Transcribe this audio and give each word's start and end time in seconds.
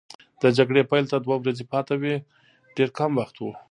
د 0.41 0.43
جګړې 0.57 0.81
پیل 0.89 1.05
ته 1.11 1.17
دوه 1.23 1.35
ورځې 1.39 1.63
پاتې 1.73 1.95
وې، 2.01 2.15
ډېر 2.75 2.89
کم 2.97 3.11
وخت 3.19 3.35
وو. 3.37 3.51